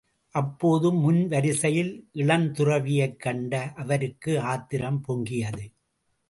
அப்போது 0.29 0.93
முன்வரிசையில் 0.93 2.05
இளந்துறவியைக் 2.13 3.17
கண்ட 3.17 3.73
அவருக்கு 3.75 4.39
ஆத்திரம் 4.39 5.03
பொங்கியது. 5.07 5.73